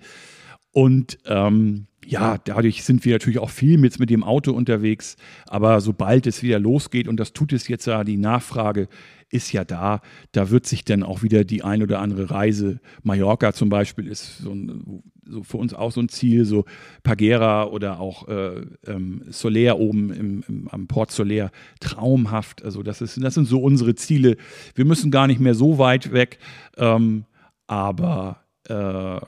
[0.71, 5.15] Und ähm, ja, dadurch sind wir natürlich auch viel mit, mit dem Auto unterwegs.
[5.45, 8.87] Aber sobald es wieder losgeht, und das tut es jetzt ja, die Nachfrage
[9.29, 10.01] ist ja da.
[10.31, 14.39] Da wird sich dann auch wieder die ein oder andere Reise, Mallorca zum Beispiel ist
[14.39, 16.65] so, ein, so für uns auch so ein Ziel, so
[17.03, 22.65] Pagera oder auch äh, ähm, Soler oben im, im, am Port Soler, traumhaft.
[22.65, 24.37] Also das, ist, das sind so unsere Ziele.
[24.73, 26.39] Wir müssen gar nicht mehr so weit weg,
[26.75, 27.25] ähm,
[27.67, 29.19] aber äh,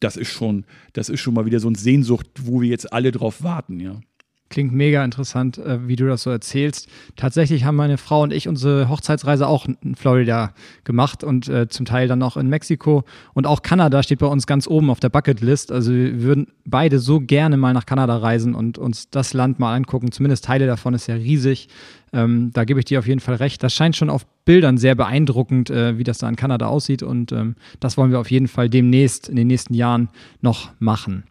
[0.00, 3.12] das ist schon, das ist schon mal wieder so eine Sehnsucht, wo wir jetzt alle
[3.12, 4.00] drauf warten, ja.
[4.48, 6.88] Klingt mega interessant, äh, wie du das so erzählst.
[7.16, 10.52] Tatsächlich haben meine Frau und ich unsere Hochzeitsreise auch in Florida
[10.84, 13.02] gemacht und äh, zum Teil dann auch in Mexiko.
[13.34, 15.72] Und auch Kanada steht bei uns ganz oben auf der Bucketlist.
[15.72, 19.74] Also wir würden beide so gerne mal nach Kanada reisen und uns das Land mal
[19.74, 20.12] angucken.
[20.12, 21.68] Zumindest Teile davon ist ja riesig.
[22.12, 23.64] Ähm, da gebe ich dir auf jeden Fall recht.
[23.64, 27.02] Das scheint schon auf Bildern sehr beeindruckend, äh, wie das da in Kanada aussieht.
[27.02, 30.08] Und ähm, das wollen wir auf jeden Fall demnächst in den nächsten Jahren
[30.40, 31.24] noch machen.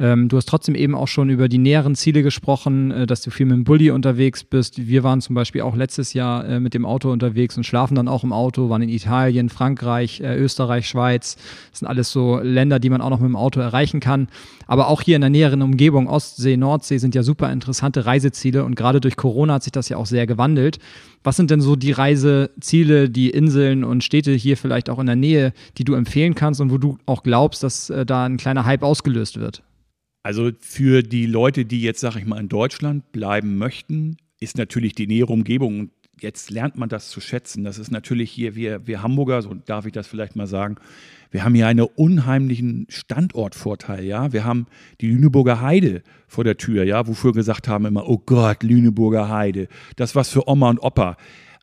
[0.00, 3.30] Ähm, du hast trotzdem eben auch schon über die näheren Ziele gesprochen, äh, dass du
[3.30, 4.86] viel mit dem Bulli unterwegs bist.
[4.86, 8.08] Wir waren zum Beispiel auch letztes Jahr äh, mit dem Auto unterwegs und schlafen dann
[8.08, 11.36] auch im Auto, waren in Italien, Frankreich, äh, Österreich, Schweiz.
[11.70, 14.28] Das sind alles so Länder, die man auch noch mit dem Auto erreichen kann.
[14.66, 18.76] Aber auch hier in der näheren Umgebung, Ostsee, Nordsee, sind ja super interessante Reiseziele und
[18.76, 20.78] gerade durch Corona hat sich das ja auch sehr gewandelt.
[21.24, 25.16] Was sind denn so die Reiseziele, die Inseln und Städte hier vielleicht auch in der
[25.16, 28.64] Nähe, die du empfehlen kannst und wo du auch glaubst, dass äh, da ein kleiner
[28.64, 29.62] Hype ausgelöst wird?
[30.22, 34.94] Also für die Leute, die jetzt, sag ich mal, in Deutschland bleiben möchten, ist natürlich
[34.94, 37.64] die nähere Umgebung und jetzt lernt man das zu schätzen.
[37.64, 40.76] Das ist natürlich hier, wir, wir Hamburger, so darf ich das vielleicht mal sagen,
[41.30, 44.32] wir haben hier einen unheimlichen Standortvorteil, ja.
[44.32, 44.66] Wir haben
[45.00, 49.68] die Lüneburger Heide vor der Tür, ja, wofür gesagt haben immer, oh Gott, Lüneburger Heide,
[49.96, 51.16] das was für Oma und Opa.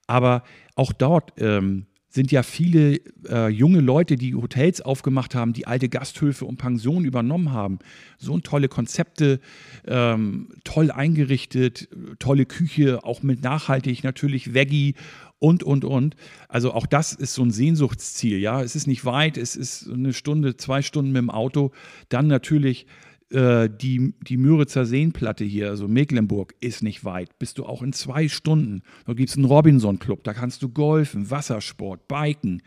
[0.07, 0.43] Aber
[0.75, 1.85] auch dort ähm,
[2.17, 2.99] sind ja viele
[3.29, 7.77] äh, junge Leute, die Hotels aufgemacht haben, die alte Gasthöfe und Pensionen übernommen haben.
[8.17, 9.39] So tolle Konzepte,
[9.85, 14.95] ähm, toll eingerichtet, tolle Küche, auch mit nachhaltig natürlich Veggie
[15.37, 16.15] und, und, und.
[16.49, 18.39] Also auch das ist so ein Sehnsuchtsziel.
[18.39, 21.71] Ja, es ist nicht weit, es ist eine Stunde, zwei Stunden mit dem Auto.
[22.09, 22.87] Dann natürlich
[23.29, 27.37] äh, die, die Müritzer Seenplatte hier, also Mecklenburg, ist nicht weit.
[27.39, 28.83] Bist du auch in zwei Stunden.
[29.05, 32.61] Da gibt es einen Robinson-Club, da kannst du golfen, Wassersport, Biken.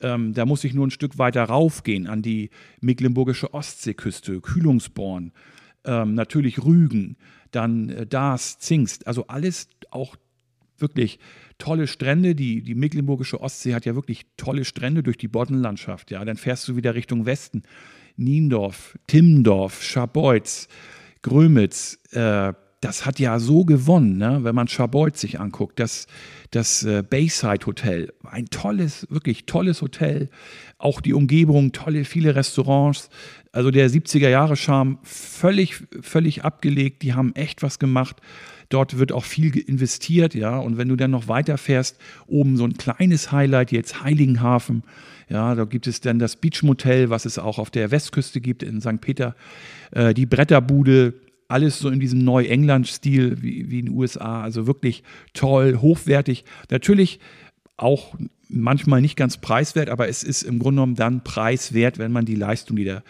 [0.00, 5.32] Ähm, da muss ich nur ein Stück weiter raufgehen an die mecklenburgische Ostseeküste, Kühlungsborn,
[5.84, 7.16] ähm, natürlich Rügen,
[7.50, 9.06] dann äh, Dars, Zingst.
[9.06, 10.16] Also alles auch
[10.78, 11.18] wirklich
[11.58, 12.34] tolle Strände.
[12.34, 16.10] Die, die mecklenburgische Ostsee hat ja wirklich tolle Strände durch die Boddenlandschaft.
[16.10, 17.62] Ja, dann fährst du wieder Richtung Westen.
[18.18, 20.68] Niendorf, Timmendorf, Scharbeutz,
[21.22, 24.40] Grömitz, äh, das hat ja so gewonnen, ne?
[24.42, 25.80] wenn man Scharbeutz sich anguckt.
[25.80, 26.06] Das,
[26.52, 30.30] das äh, Bayside Hotel, ein tolles, wirklich tolles Hotel.
[30.78, 33.10] Auch die Umgebung, tolle, viele Restaurants.
[33.50, 37.02] Also der 70er Jahre Charme völlig, völlig abgelegt.
[37.02, 38.20] Die haben echt was gemacht.
[38.68, 40.58] Dort wird auch viel investiert, ja.
[40.58, 44.82] Und wenn du dann noch weiterfährst, oben so ein kleines Highlight, jetzt Heiligenhafen.
[45.30, 48.62] Ja, da gibt es dann das Beach Motel, was es auch auf der Westküste gibt
[48.62, 49.00] in St.
[49.00, 49.34] Peter.
[49.90, 51.14] Äh, die Bretterbude,
[51.48, 54.42] alles so in diesem Neu-England-Stil wie, wie in den USA.
[54.42, 55.02] Also wirklich
[55.32, 56.44] toll, hochwertig.
[56.70, 57.20] Natürlich
[57.78, 58.14] auch
[58.48, 62.34] manchmal nicht ganz preiswert, aber es ist im Grunde genommen dann preiswert, wenn man die
[62.34, 63.04] Leistung, die dahinter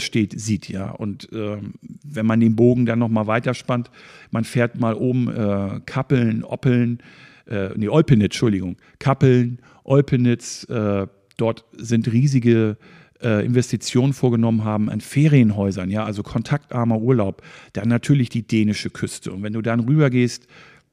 [0.00, 0.68] steht, sieht.
[0.68, 0.90] Ja.
[0.90, 1.58] Und äh,
[2.04, 3.90] wenn man den Bogen dann nochmal weiterspannt,
[4.30, 7.00] man fährt mal oben äh, Kappeln, Oppeln,
[7.46, 12.76] äh, nee, Olpenitz, Entschuldigung, Kappeln, Olpenitz, äh, dort sind riesige
[13.22, 17.42] äh, Investitionen vorgenommen haben an Ferienhäusern, ja, also kontaktarmer Urlaub.
[17.72, 19.32] Dann natürlich die dänische Küste.
[19.32, 20.46] Und wenn du dann rübergehst,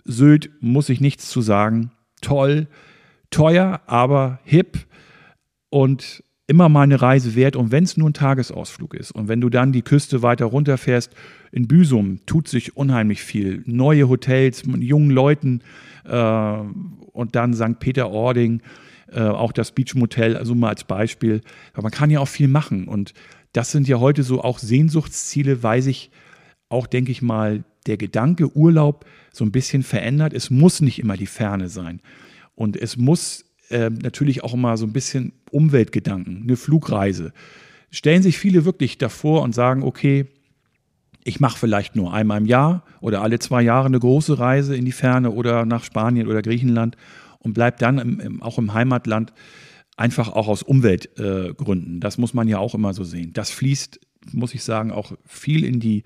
[0.05, 1.91] Sylt, muss ich nichts zu sagen.
[2.21, 2.67] Toll,
[3.29, 4.79] teuer, aber hip
[5.69, 7.55] und immer mal eine Reise wert.
[7.55, 11.11] Und wenn es nur ein Tagesausflug ist und wenn du dann die Küste weiter runterfährst,
[11.51, 13.63] in Büsum tut sich unheimlich viel.
[13.65, 15.61] Neue Hotels mit jungen Leuten
[16.05, 16.57] äh,
[17.11, 17.79] und dann St.
[17.79, 18.61] Peter-Ording
[19.11, 21.41] äh, auch das Beach Motel, also mal als Beispiel.
[21.73, 23.13] Aber man kann ja auch viel machen und
[23.53, 26.09] das sind ja heute so auch Sehnsuchtsziele, weil sich
[26.69, 30.33] auch, denke ich mal, der Gedanke Urlaub so ein bisschen verändert.
[30.33, 32.01] Es muss nicht immer die Ferne sein.
[32.55, 37.33] Und es muss äh, natürlich auch immer so ein bisschen Umweltgedanken, eine Flugreise.
[37.91, 40.27] Stellen sich viele wirklich davor und sagen, okay,
[41.23, 44.85] ich mache vielleicht nur einmal im Jahr oder alle zwei Jahre eine große Reise in
[44.85, 46.97] die Ferne oder nach Spanien oder Griechenland
[47.39, 49.33] und bleibt dann im, im, auch im Heimatland
[49.95, 51.97] einfach auch aus Umweltgründen.
[51.97, 53.31] Äh, das muss man ja auch immer so sehen.
[53.33, 53.99] Das fließt,
[54.31, 56.03] muss ich sagen, auch viel in die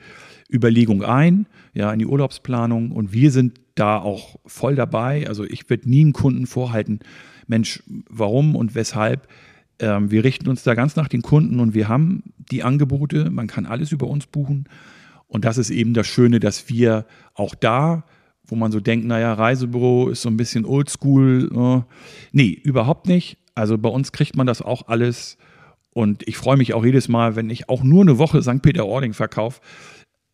[0.51, 5.27] Überlegung ein, ja, in die Urlaubsplanung und wir sind da auch voll dabei.
[5.27, 6.99] Also ich würde nie einem Kunden vorhalten,
[7.47, 9.27] Mensch, warum und weshalb.
[9.79, 13.47] Ähm, wir richten uns da ganz nach den Kunden und wir haben die Angebote, man
[13.47, 14.67] kann alles über uns buchen.
[15.27, 18.05] Und das ist eben das Schöne, dass wir auch da
[18.47, 21.49] wo man so denkt, naja, Reisebüro ist so ein bisschen oldschool.
[21.53, 21.93] Äh.
[22.31, 23.37] Nee, überhaupt nicht.
[23.55, 25.37] Also bei uns kriegt man das auch alles.
[25.91, 28.61] Und ich freue mich auch jedes Mal, wenn ich auch nur eine Woche St.
[28.61, 29.61] Peter-Ording verkaufe.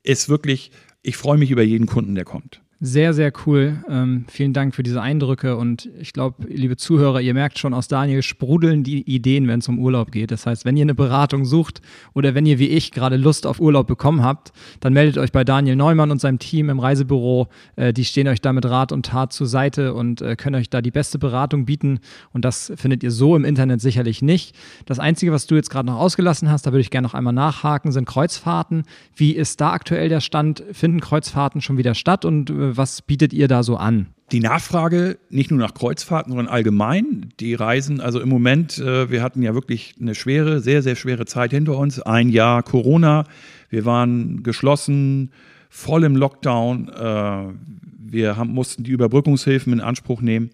[0.04, 0.71] Ist wirklich,
[1.02, 2.62] ich freue mich über jeden Kunden, der kommt.
[2.86, 3.82] Sehr, sehr cool.
[3.88, 7.88] Ähm, vielen Dank für diese Eindrücke und ich glaube, liebe Zuhörer, ihr merkt schon aus
[7.88, 10.32] Daniel sprudeln die Ideen, wenn es um Urlaub geht.
[10.32, 11.82] Das heißt, wenn ihr eine Beratung sucht
[12.13, 15.46] oder wenn ihr wie ich gerade Lust auf Urlaub bekommen habt, dann meldet euch bei
[15.46, 17.48] Daniel Neumann und seinem Team im Reisebüro.
[17.78, 20.69] Äh, die stehen euch da mit Rat und Tat zur Seite und äh, können euch
[20.69, 22.02] da die beste Beratung bieten
[22.34, 24.58] und das findet ihr so im Internet sicherlich nicht.
[24.86, 27.32] Das Einzige, was du jetzt gerade noch ausgelassen hast, da würde ich gerne noch einmal
[27.32, 28.84] nachhaken, sind Kreuzfahrten.
[29.15, 30.65] Wie ist da aktuell der Stand?
[30.74, 34.07] Finden Kreuzfahrten schon wieder statt und äh, was bietet ihr da so an?
[34.31, 37.29] Die Nachfrage nicht nur nach Kreuzfahrten, sondern allgemein.
[37.39, 41.25] Die Reisen, also im Moment, äh, wir hatten ja wirklich eine schwere, sehr, sehr schwere
[41.25, 41.99] Zeit hinter uns.
[42.01, 43.25] Ein Jahr Corona.
[43.69, 45.31] Wir waren geschlossen,
[45.69, 46.89] voll im Lockdown.
[46.89, 47.53] Äh,
[47.99, 50.49] wir haben, mussten die Überbrückungshilfen in Anspruch nehmen.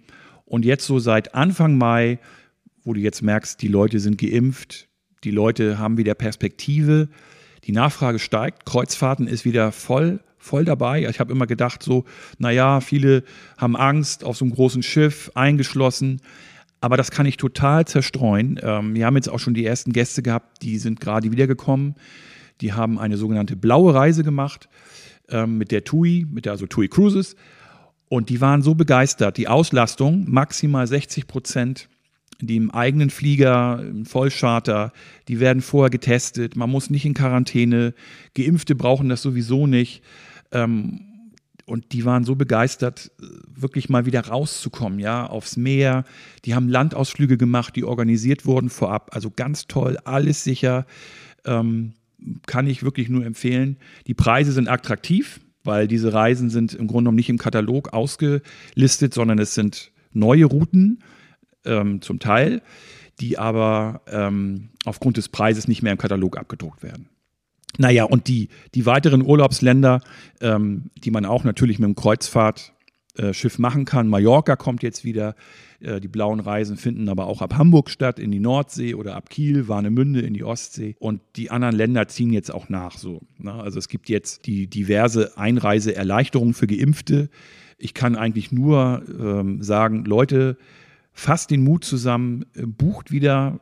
[0.46, 2.20] Und jetzt so seit Anfang Mai,
[2.84, 4.88] wo du jetzt merkst, die Leute sind geimpft,
[5.24, 7.10] die Leute haben wieder Perspektive,
[7.66, 11.08] die Nachfrage steigt, Kreuzfahrten ist wieder voll voll dabei.
[11.08, 12.06] Ich habe immer gedacht, so,
[12.38, 13.24] naja, viele
[13.58, 16.22] haben Angst auf so einem großen Schiff, eingeschlossen.
[16.82, 18.60] Aber das kann ich total zerstreuen.
[18.64, 21.96] Ähm, wir haben jetzt auch schon die ersten Gäste gehabt, die sind gerade wiedergekommen.
[22.62, 24.70] Die haben eine sogenannte blaue Reise gemacht
[25.30, 27.36] ähm, mit der TUI, mit der also TUI Cruises.
[28.08, 29.38] Und die waren so begeistert.
[29.38, 31.90] Die Auslastung maximal 60 Prozent
[32.42, 34.94] die im eigenen Flieger, im Vollcharter,
[35.28, 36.56] die werden vorher getestet.
[36.56, 37.94] Man muss nicht in Quarantäne.
[38.34, 40.02] Geimpfte brauchen das sowieso nicht.
[40.52, 41.06] Ähm,
[41.66, 43.12] und die waren so begeistert,
[43.48, 46.04] wirklich mal wieder rauszukommen, ja, aufs Meer.
[46.46, 49.12] Die haben Landausflüge gemacht, die organisiert wurden vorab.
[49.14, 50.88] Also ganz toll, alles sicher.
[51.46, 51.94] Ähm,
[52.48, 53.78] kann ich wirklich nur empfehlen.
[54.08, 59.14] Die Preise sind attraktiv, weil diese Reisen sind im Grunde genommen nicht im Katalog ausgelistet,
[59.14, 61.04] sondern es sind neue Routen,
[61.66, 62.62] ähm, zum Teil,
[63.20, 67.10] die aber ähm, aufgrund des Preises nicht mehr im Katalog abgedruckt werden.
[67.78, 70.02] Naja, und die, die weiteren Urlaubsländer,
[70.42, 74.08] ähm, die man auch natürlich mit dem Kreuzfahrtschiff äh, machen kann.
[74.08, 75.36] Mallorca kommt jetzt wieder.
[75.80, 79.30] Äh, die blauen Reisen finden aber auch ab Hamburg statt, in die Nordsee oder ab
[79.30, 80.96] Kiel, Warnemünde in die Ostsee.
[81.00, 83.22] Und die anderen Länder ziehen jetzt auch nach so.
[83.38, 83.54] Ne?
[83.54, 87.30] Also es gibt jetzt die diverse Einreiseerleichterungen für Geimpfte.
[87.78, 90.58] Ich kann eigentlich nur ähm, sagen, Leute,
[91.14, 93.60] fasst den Mut zusammen, äh, bucht wieder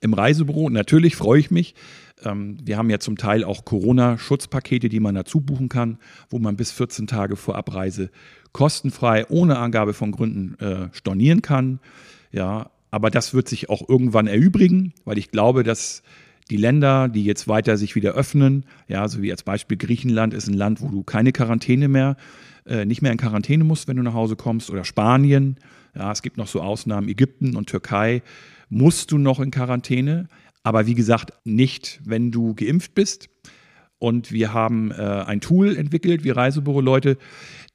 [0.00, 0.68] im Reisebüro.
[0.70, 1.74] Natürlich freue ich mich,
[2.24, 5.98] wir haben ja zum Teil auch Corona-Schutzpakete, die man dazu buchen kann,
[6.30, 8.10] wo man bis 14 Tage vor Abreise
[8.52, 11.80] kostenfrei, ohne Angabe von Gründen äh, stornieren kann.
[12.30, 16.02] Ja, aber das wird sich auch irgendwann erübrigen, weil ich glaube, dass
[16.50, 20.48] die Länder, die jetzt weiter sich wieder öffnen, ja, so wie als Beispiel Griechenland ist
[20.48, 22.16] ein Land, wo du keine Quarantäne mehr,
[22.66, 25.56] äh, nicht mehr in Quarantäne musst, wenn du nach Hause kommst, oder Spanien,
[25.94, 28.22] ja, es gibt noch so Ausnahmen, Ägypten und Türkei,
[28.68, 30.28] musst du noch in Quarantäne.
[30.62, 33.28] Aber wie gesagt, nicht, wenn du geimpft bist.
[33.98, 37.18] Und wir haben äh, ein Tool entwickelt, wie Reisebüro-Leute,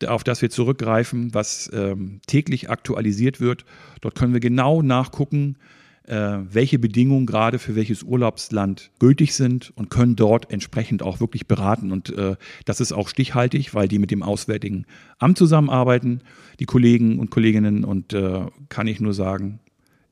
[0.06, 3.64] auf das wir zurückgreifen, was ähm, täglich aktualisiert wird.
[4.02, 5.58] Dort können wir genau nachgucken,
[6.04, 11.48] äh, welche Bedingungen gerade für welches Urlaubsland gültig sind und können dort entsprechend auch wirklich
[11.48, 11.92] beraten.
[11.92, 14.86] Und äh, das ist auch stichhaltig, weil die mit dem Auswärtigen
[15.20, 16.22] Amt zusammenarbeiten,
[16.60, 17.84] die Kollegen und Kolleginnen.
[17.84, 19.60] Und äh, kann ich nur sagen,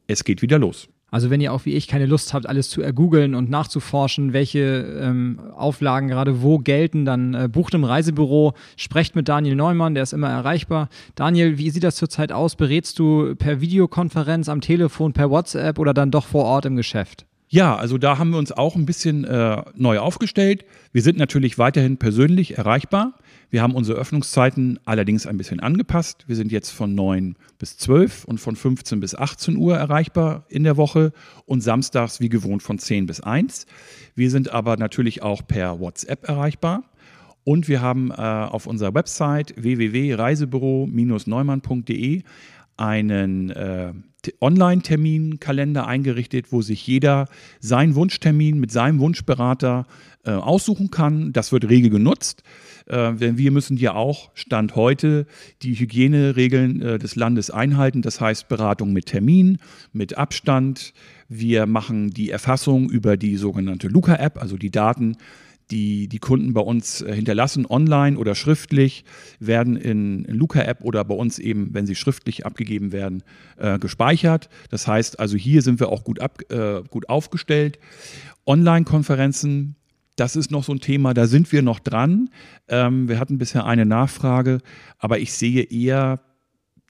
[0.07, 0.88] es geht wieder los.
[1.12, 5.00] Also wenn ihr auch wie ich keine Lust habt, alles zu ergoogeln und nachzuforschen, welche
[5.00, 10.04] ähm, Auflagen gerade wo gelten, dann äh, bucht im Reisebüro, sprecht mit Daniel Neumann, der
[10.04, 10.89] ist immer erreichbar.
[11.15, 12.56] Daniel, wie sieht das zurzeit aus?
[12.56, 17.26] Berätst du per Videokonferenz, am Telefon, per WhatsApp oder dann doch vor Ort im Geschäft?
[17.48, 20.65] Ja, also da haben wir uns auch ein bisschen äh, neu aufgestellt.
[20.91, 23.13] Wir sind natürlich weiterhin persönlich erreichbar.
[23.49, 26.23] Wir haben unsere Öffnungszeiten allerdings ein bisschen angepasst.
[26.27, 30.63] Wir sind jetzt von 9 bis 12 und von 15 bis 18 Uhr erreichbar in
[30.63, 31.12] der Woche
[31.45, 33.67] und samstags wie gewohnt von 10 bis 1.
[34.15, 36.84] Wir sind aber natürlich auch per WhatsApp erreichbar.
[37.43, 42.23] Und wir haben äh, auf unserer Website www.reisebüro-neumann.de
[42.77, 43.93] einen äh,
[44.41, 47.27] Online-Terminkalender eingerichtet, wo sich jeder
[47.59, 49.85] seinen Wunschtermin mit seinem Wunschberater
[50.23, 51.33] äh, aussuchen kann.
[51.33, 52.43] Das wird regel genutzt.
[52.88, 55.25] Äh, denn wir müssen ja auch Stand heute
[55.61, 58.01] die Hygieneregeln äh, des Landes einhalten.
[58.01, 59.57] Das heißt Beratung mit Termin,
[59.93, 60.93] mit Abstand.
[61.27, 65.17] Wir machen die Erfassung über die sogenannte Luca-App, also die Daten,
[65.71, 69.04] die die Kunden bei uns äh, hinterlassen, online oder schriftlich,
[69.39, 73.23] werden in, in Luca-App oder bei uns eben, wenn sie schriftlich abgegeben werden,
[73.58, 74.49] äh, gespeichert.
[74.69, 77.80] Das heißt also, hier sind wir auch gut, ab, äh, gut aufgestellt.
[78.45, 79.75] Online-Konferenzen
[80.15, 82.30] das ist noch so ein Thema, da sind wir noch dran.
[82.69, 84.60] Ähm, wir hatten bisher eine Nachfrage,
[84.97, 86.21] aber ich sehe eher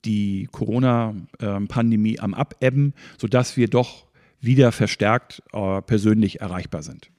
[0.04, 4.06] die Corona-Pandemie am Abebben, sodass wir doch
[4.40, 7.10] wieder verstärkt äh, persönlich erreichbar sind.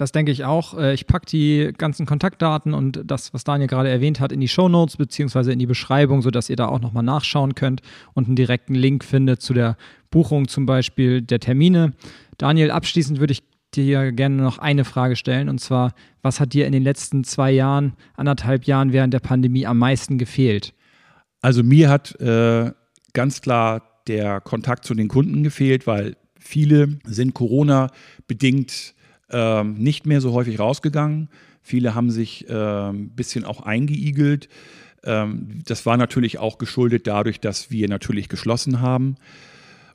[0.00, 0.78] Das denke ich auch.
[0.78, 4.48] Äh, ich packe die ganzen Kontaktdaten und das, was Daniel gerade erwähnt hat, in die
[4.48, 7.82] Show Notes beziehungsweise in die Beschreibung, sodass ihr da auch nochmal nachschauen könnt
[8.14, 9.76] und einen direkten Link findet zu der
[10.10, 11.92] Buchung zum Beispiel der Termine.
[12.38, 13.42] Daniel, abschließend würde ich
[13.74, 17.50] dir gerne noch eine Frage stellen und zwar, was hat dir in den letzten zwei
[17.50, 20.72] Jahren, anderthalb Jahren während der Pandemie am meisten gefehlt?
[21.42, 22.72] Also mir hat äh,
[23.12, 28.94] ganz klar der Kontakt zu den Kunden gefehlt, weil viele sind Corona-bedingt
[29.30, 31.28] äh, nicht mehr so häufig rausgegangen.
[31.62, 34.48] Viele haben sich ein bisschen auch eingeigelt.
[35.04, 39.16] Ähm, das war natürlich auch geschuldet dadurch, dass wir natürlich geschlossen haben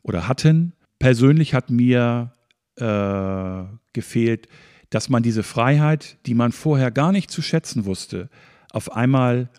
[0.04, 0.74] oder hatten.
[1.00, 2.32] Persönlich hat mir
[2.78, 4.48] äh, gefehlt,
[4.90, 8.30] dass man diese Freiheit, die man vorher gar nicht zu schätzen wusste,
[8.72, 9.50] auf einmal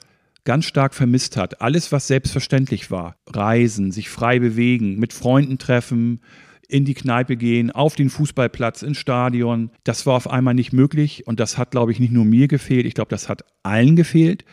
[0.44, 1.60] ganz stark vermisst hat.
[1.60, 3.16] Alles, was selbstverständlich war.
[3.26, 6.20] Reisen, sich frei bewegen, mit Freunden treffen,
[6.68, 9.70] in die Kneipe gehen, auf den Fußballplatz, ins Stadion.
[9.84, 12.86] Das war auf einmal nicht möglich und das hat, glaube ich, nicht nur mir gefehlt,
[12.86, 14.44] ich glaube, das hat allen gefehlt.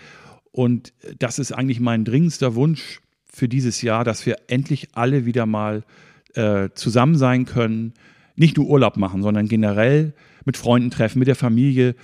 [0.52, 5.48] Und das ist eigentlich mein dringendster Wunsch für dieses Jahr, dass wir endlich alle wieder
[5.48, 5.84] mal
[6.36, 7.94] äh, zusammen sein können,
[8.36, 10.14] nicht nur Urlaub machen, sondern generell
[10.46, 11.96] mit Freunden treffen, mit der Familie.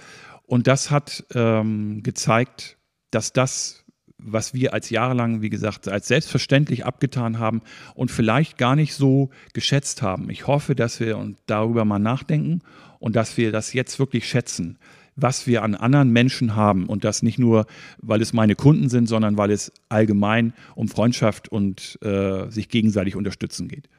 [0.44, 2.78] Und das hat ähm, gezeigt,
[3.12, 3.79] dass das,
[4.20, 7.62] was wir als jahrelang, wie gesagt, als selbstverständlich abgetan haben
[7.96, 10.30] und vielleicht gar nicht so geschätzt haben.
[10.30, 12.62] Ich hoffe, dass wir darüber mal nachdenken
[13.00, 14.78] und dass wir das jetzt wirklich schätzen,
[15.16, 17.66] was wir an anderen Menschen haben und das nicht nur,
[18.02, 23.16] weil es meine Kunden sind, sondern weil es allgemein um Freundschaft und äh, sich gegenseitig
[23.16, 23.90] unterstützen geht.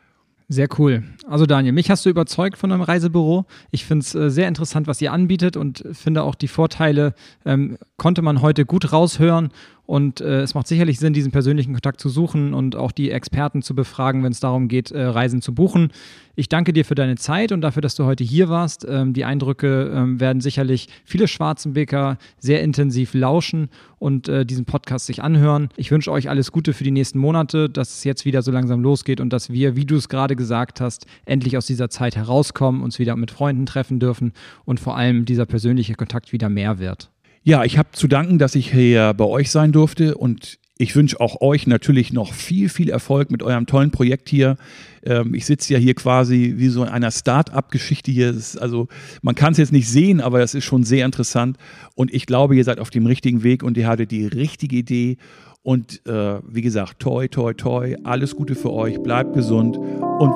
[0.52, 1.04] Sehr cool.
[1.28, 3.46] Also Daniel, mich hast du überzeugt von eurem Reisebüro.
[3.70, 7.78] Ich finde es äh, sehr interessant, was ihr anbietet und finde auch die Vorteile ähm,
[7.96, 9.50] konnte man heute gut raushören.
[9.90, 13.61] Und äh, es macht sicherlich Sinn, diesen persönlichen Kontakt zu suchen und auch die Experten
[13.61, 15.90] zu befragen, wenn es darum geht, äh, Reisen zu buchen.
[16.37, 18.87] Ich danke dir für deine Zeit und dafür, dass du heute hier warst.
[18.88, 25.07] Ähm, die Eindrücke ähm, werden sicherlich viele Schwarzenbeker sehr intensiv lauschen und äh, diesen Podcast
[25.07, 25.70] sich anhören.
[25.76, 28.83] Ich wünsche euch alles Gute für die nächsten Monate, dass es jetzt wieder so langsam
[28.83, 32.83] losgeht und dass wir, wie du es gerade gesagt hast, endlich aus dieser Zeit herauskommen,
[32.83, 37.11] uns wieder mit Freunden treffen dürfen und vor allem dieser persönliche Kontakt wieder mehr wird.
[37.50, 41.18] Ja, ich habe zu danken, dass ich hier bei euch sein durfte und ich wünsche
[41.18, 44.56] auch euch natürlich noch viel, viel Erfolg mit eurem tollen Projekt hier.
[45.04, 48.36] Ähm, ich sitze ja hier quasi wie so in einer Start-up-Geschichte hier.
[48.60, 48.86] also
[49.22, 51.56] man kann es jetzt nicht sehen, aber das ist schon sehr interessant.
[51.96, 55.16] Und ich glaube, ihr seid auf dem richtigen Weg und ihr hattet die richtige Idee.
[55.62, 60.30] Und äh, wie gesagt, toi, toi, toi, alles Gute für euch, bleibt gesund und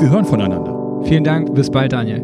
[0.00, 1.02] wir hören voneinander.
[1.06, 2.20] Vielen Dank, bis bald, Daniel.